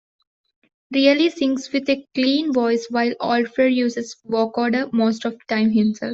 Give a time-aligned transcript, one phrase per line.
[0.91, 6.09] Reilly sings with a clean voice while Oldfield uses vocoder most of time himself.